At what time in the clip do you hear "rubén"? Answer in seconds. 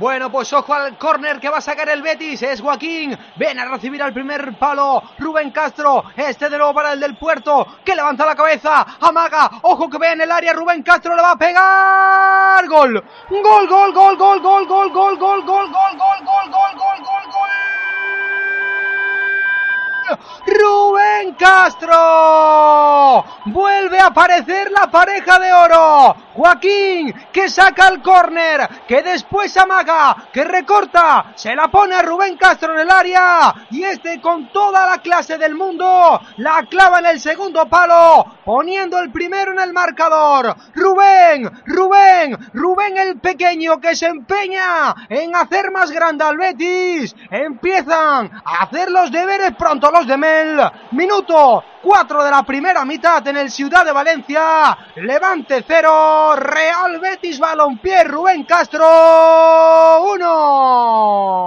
5.18-5.50, 10.54-10.82, 20.46-20.99, 32.02-32.36, 40.74-41.50, 42.52-42.96, 58.04-58.44